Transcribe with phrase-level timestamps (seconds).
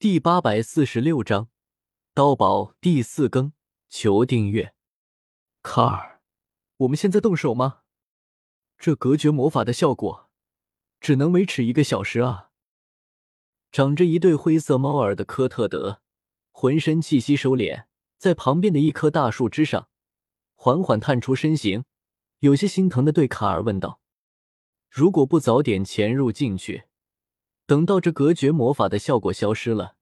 [0.00, 1.50] 第八百四十六章
[2.14, 3.52] 刀宝第四更，
[3.90, 4.72] 求订阅。
[5.62, 6.22] 卡尔，
[6.78, 7.80] 我们现在动手吗？
[8.78, 10.30] 这隔绝魔法的效果
[11.02, 12.48] 只能维持一个小时啊！
[13.70, 16.00] 长着一对灰色猫耳的科特德，
[16.50, 17.84] 浑身气息收敛，
[18.16, 19.90] 在旁边的一棵大树之上，
[20.54, 21.84] 缓缓探出身形，
[22.38, 24.00] 有些心疼的对卡尔问道
[24.88, 26.84] ：“如果不早点潜入进去？”
[27.70, 29.94] 等到这隔绝魔法的效果消失了，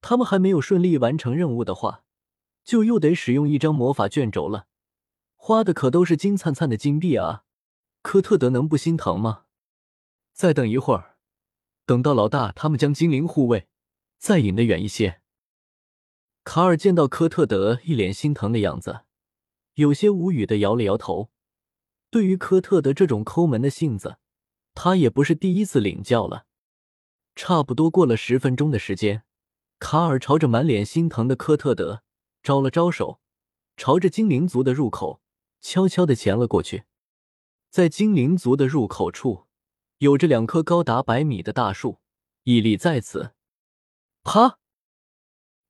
[0.00, 2.04] 他们还没有顺利完成任务的话，
[2.64, 4.66] 就又得使用一张魔法卷轴了，
[5.34, 7.44] 花的可都是金灿灿的金币啊！
[8.00, 9.42] 科特德能不心疼吗？
[10.32, 11.18] 再等一会儿，
[11.84, 13.68] 等到老大他们将精灵护卫
[14.16, 15.20] 再引得远一些。
[16.44, 19.00] 卡尔见到科特德一脸心疼的样子，
[19.74, 21.30] 有些无语的摇了摇头。
[22.08, 24.16] 对于科特德这种抠门的性子，
[24.72, 26.45] 他也不是第一次领教了。
[27.36, 29.22] 差不多过了十分钟的时间，
[29.78, 32.02] 卡尔朝着满脸心疼的科特德
[32.42, 33.20] 招了招手，
[33.76, 35.20] 朝着精灵族的入口
[35.60, 36.84] 悄悄的潜了过去。
[37.68, 39.44] 在精灵族的入口处，
[39.98, 42.00] 有着两棵高达百米的大树
[42.44, 43.34] 屹立在此。
[44.24, 44.58] 啪！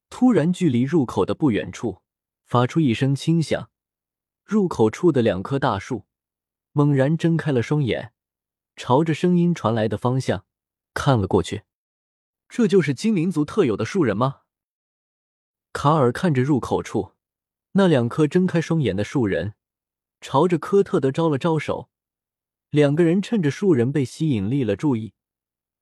[0.08, 2.00] 突然，距离入口的不远处
[2.44, 3.70] 发出一声轻响，
[4.44, 6.04] 入口处的两棵大树
[6.70, 8.12] 猛然睁开了双眼，
[8.76, 10.45] 朝着声音传来的方向。
[10.96, 11.64] 看了过去，
[12.48, 14.40] 这就是精灵族特有的树人吗？
[15.74, 17.12] 卡尔看着入口处
[17.72, 19.54] 那两颗睁开双眼的树人，
[20.22, 21.90] 朝着科特德招了招手。
[22.70, 25.12] 两个人趁着树人被吸引力了注意，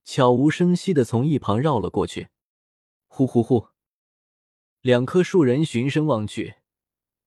[0.05, 2.29] 悄无声息的从一旁绕了过去。
[3.07, 3.69] 呼呼呼！
[4.81, 6.57] 两棵树人循声望去，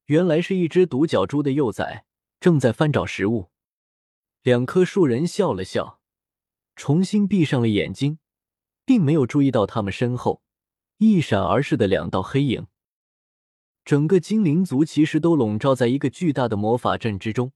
[0.08, 2.06] 原来是一只独角猪的幼崽
[2.42, 3.50] 正在翻找食物。
[4.44, 5.97] 两棵树人笑了笑。
[6.78, 8.20] 重新闭上了眼睛，
[8.86, 10.44] 并没有注意到他们身后
[11.00, 12.67] 一闪而逝的两道黑影。
[13.84, 17.52] 整个精灵族其实都笼罩在一个巨大的魔法阵之中。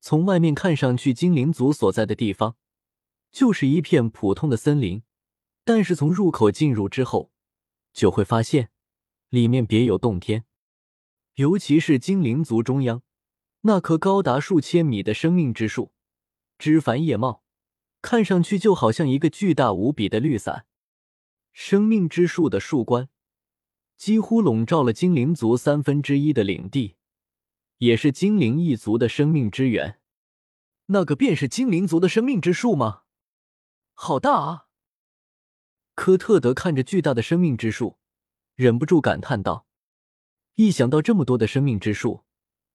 [0.00, 2.56] 从外面看上去，精灵族所在的地方
[3.32, 5.02] 就是一片普通的森林，
[5.64, 7.32] 但是从入口进入之后，
[7.92, 8.70] 就会发现
[9.30, 10.44] 里面别有洞天。
[11.34, 13.02] 尤其是精灵族中央
[13.62, 15.92] 那棵高达数千米的生命之树，
[16.58, 17.43] 枝繁叶茂。
[18.04, 20.66] 看上去就好像一个巨大无比的绿伞，
[21.54, 23.08] 生命之树的树冠
[23.96, 26.96] 几乎笼罩了精灵族三分之一的领地，
[27.78, 30.00] 也是精灵一族的生命之源。
[30.88, 33.04] 那个便是精灵族的生命之树吗？
[33.94, 34.66] 好大啊！
[35.94, 37.96] 科特德看着巨大的生命之树，
[38.54, 39.66] 忍不住感叹道
[40.56, 42.24] ：“一想到这么多的生命之树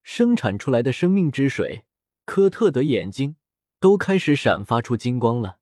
[0.01, 1.85] 生产出来的生命之水，
[2.25, 3.35] 科特德眼睛。”
[3.79, 5.59] 都开始闪发出金光了。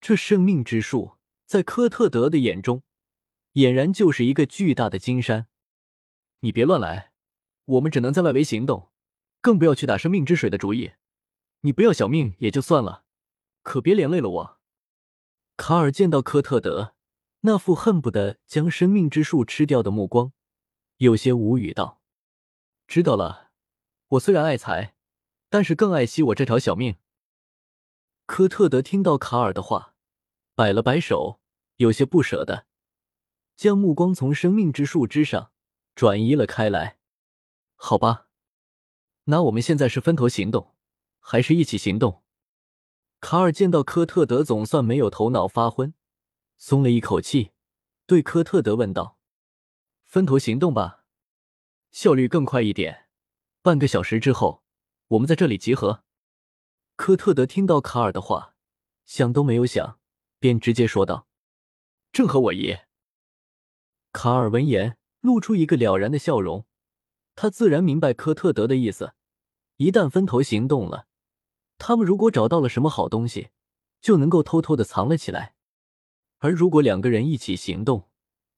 [0.00, 2.82] 这生命之树在科特德的眼中，
[3.52, 5.46] 俨然就是一个巨大的金山。
[6.40, 7.12] 你别乱来，
[7.66, 8.88] 我们只能在外围行动，
[9.42, 10.92] 更不要去打生命之水的主意。
[11.60, 13.04] 你不要小命也就算了，
[13.62, 14.60] 可别连累了我。
[15.58, 16.94] 卡尔见到科特德
[17.40, 20.32] 那副恨不得将生命之树吃掉的目光，
[20.96, 22.00] 有些无语道
[22.88, 23.50] ：“知道了，
[24.08, 24.94] 我虽然爱财，
[25.50, 26.96] 但是更爱惜我这条小命。”
[28.32, 29.96] 科特德听到卡尔的话，
[30.54, 31.40] 摆了摆手，
[31.78, 32.64] 有些不舍的，
[33.56, 35.50] 将目光从生命之树之上
[35.96, 37.00] 转移了开来。
[37.74, 38.28] 好吧，
[39.24, 40.76] 那我们现在是分头行动，
[41.18, 42.22] 还是一起行动？
[43.18, 45.92] 卡尔见到科特德总算没有头脑发昏，
[46.56, 47.50] 松了一口气，
[48.06, 49.18] 对科特德问道
[50.06, 51.04] ：“分头行动吧，
[51.90, 53.08] 效率更快一点。
[53.60, 54.62] 半个小时之后，
[55.08, 56.04] 我们在这里集合。”
[57.00, 58.54] 科特德听到卡尔的话，
[59.06, 59.98] 想都没有想，
[60.38, 61.26] 便直接说道
[62.12, 62.76] ：“正合我意。”
[64.12, 66.66] 卡尔闻言，露出一个了然的笑容。
[67.34, 69.14] 他自然明白科特德的意思：
[69.78, 71.06] 一旦分头行动了，
[71.78, 73.48] 他们如果找到了什么好东西，
[74.02, 75.54] 就能够偷偷的藏了起来；
[76.40, 78.10] 而如果两个人一起行动，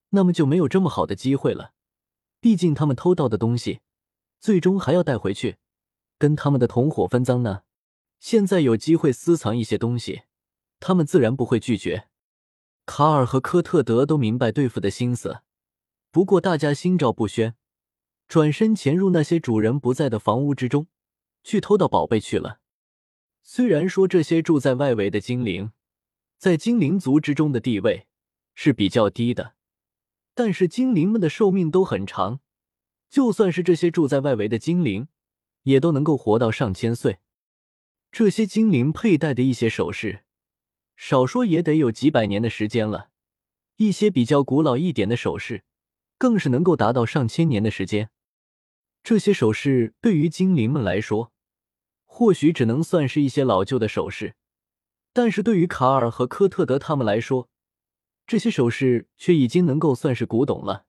[0.08, 1.74] 那么就没有这么好的机会了。
[2.40, 3.82] 毕竟他们偷到的东西，
[4.40, 5.58] 最终还要带回去，
[6.18, 7.62] 跟他们的同伙分赃呢。
[8.22, 10.22] 现在有机会私藏一些东西，
[10.78, 12.06] 他们自然不会拒绝。
[12.86, 15.40] 卡尔和科特德都明白对付的心思，
[16.12, 17.56] 不过大家心照不宣，
[18.28, 20.86] 转身潜入那些主人不在的房屋之中，
[21.42, 22.60] 去偷到宝贝去了。
[23.42, 25.72] 虽然说这些住在外围的精灵，
[26.38, 28.06] 在精灵族之中的地位
[28.54, 29.54] 是比较低的，
[30.32, 32.38] 但是精灵们的寿命都很长，
[33.10, 35.08] 就算是这些住在外围的精灵，
[35.64, 37.18] 也都能够活到上千岁。
[38.12, 40.24] 这些精灵佩戴的一些首饰，
[40.96, 43.08] 少说也得有几百年的时间了。
[43.76, 45.64] 一些比较古老一点的首饰，
[46.18, 48.10] 更是能够达到上千年的时间。
[49.02, 51.32] 这些首饰对于精灵们来说，
[52.04, 54.36] 或许只能算是一些老旧的首饰，
[55.14, 57.48] 但是对于卡尔和科特德他们来说，
[58.26, 60.84] 这些首饰却已经能够算是古董了。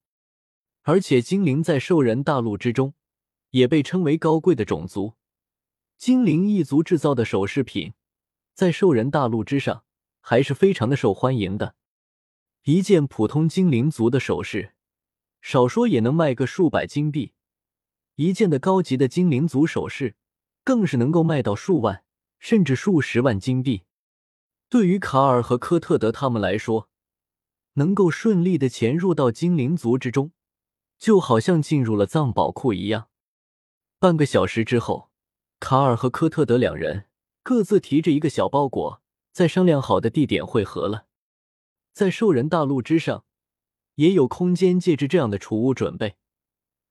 [0.82, 2.94] 而且，精灵在兽人大陆之中
[3.52, 5.14] 也被称为高贵的种族。
[5.98, 7.94] 精灵一族制造的首饰品，
[8.54, 9.84] 在兽人大陆之上
[10.20, 11.76] 还是非常的受欢迎的。
[12.64, 14.74] 一件普通精灵族的首饰，
[15.42, 17.34] 少说也能卖个数百金币；
[18.16, 20.16] 一件的高级的精灵族首饰，
[20.64, 22.04] 更是能够卖到数万
[22.40, 23.84] 甚至数十万金币。
[24.70, 26.90] 对于卡尔和科特德他们来说，
[27.74, 30.32] 能够顺利的潜入到精灵族之中，
[30.98, 33.10] 就好像进入了藏宝库一样。
[34.00, 35.10] 半个小时之后，
[35.64, 37.06] 卡尔和科特德两人
[37.42, 39.02] 各自提着一个小包裹，
[39.32, 41.06] 在商量好的地点汇合了。
[41.94, 43.24] 在兽人大陆之上，
[43.96, 46.18] 也有空间戒指这样的储物准备，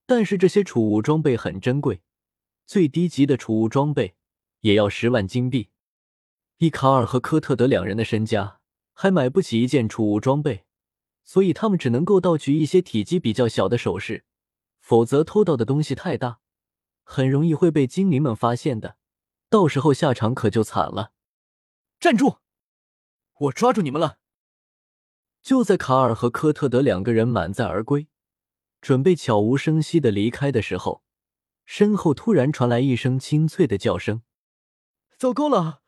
[0.06, 2.00] 但是这些储物装备很珍贵，
[2.64, 4.14] 最低级的储物装备
[4.60, 5.68] 也要十万金币。
[6.56, 8.58] 以卡尔和科特德两人的身家，
[8.94, 10.64] 还买不起一件储物装备，
[11.24, 14.24] 所以他们只能够盗取一些体积比较小的首饰，
[14.80, 16.38] 否则偷到的东西太大，
[17.02, 18.96] 很容易会被精灵们发现的，
[19.48, 21.12] 到时候下场可就惨了。
[22.00, 22.38] 站住！
[23.38, 24.18] 我抓住你们了！
[25.42, 28.08] 就在卡尔和科特德两个人满载而归，
[28.80, 31.02] 准备悄无声息的离开的时候，
[31.64, 34.22] 身后突然传来一声清脆的叫声
[35.18, 35.82] ：“糟糕了！”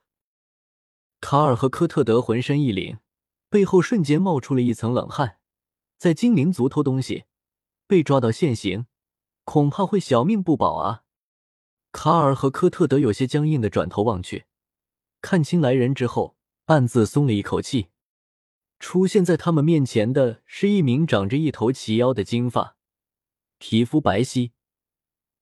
[1.20, 2.98] 卡尔和科特德浑身一凛，
[3.48, 5.38] 背后瞬间冒出了一层冷汗。
[5.96, 7.24] 在精灵族偷东西，
[7.86, 8.86] 被抓到现行，
[9.44, 11.03] 恐怕会小命不保啊！
[11.94, 14.46] 卡尔和科特德有些僵硬的转头望去，
[15.22, 17.86] 看清来人之后，暗自松了一口气。
[18.80, 22.76] 出现在他们面前的是一名长着一头齐腰的金发、
[23.58, 24.50] 皮肤白皙、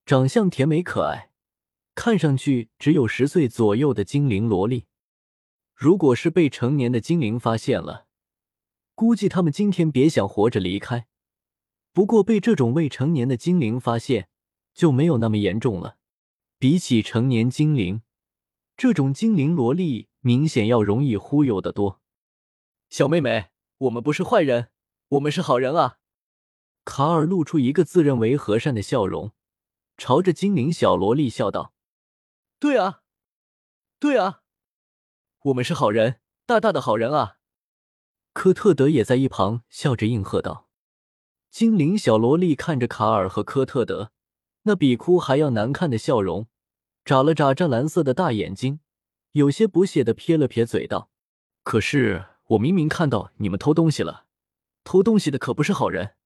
[0.04, 1.30] 长相甜美可爱、
[1.94, 4.84] 看上去只有十岁左右的精灵萝莉。
[5.74, 8.06] 如果是被成年的精灵发现了，
[8.94, 11.06] 估计他们今天别想活着离开。
[11.94, 14.28] 不过被这种未成年的精灵发现
[14.74, 15.96] 就没有那么严重了。
[16.62, 18.02] 比起成年精灵，
[18.76, 22.00] 这种精灵萝莉明显要容易忽悠的多。
[22.88, 24.68] 小妹妹，我们不是坏人，
[25.08, 25.98] 我们是好人啊！
[26.84, 29.32] 卡尔露出一个自认为和善的笑容，
[29.96, 31.74] 朝着精灵小萝莉笑道
[32.60, 33.00] ：“对啊，
[33.98, 34.42] 对啊，
[35.46, 37.38] 我们是好人，大大的好人啊！”
[38.32, 40.68] 科特德也在一旁笑着应和道。
[41.50, 44.12] 精灵小萝莉看着卡尔和科特德
[44.62, 46.46] 那比哭还要难看的笑容，
[47.04, 48.80] 眨了眨湛蓝色的大眼睛，
[49.32, 51.10] 有些不屑的撇了撇嘴道
[51.62, 54.26] ：“可是。”我明明看到你们偷东西了，
[54.84, 56.16] 偷东西的可不是好人。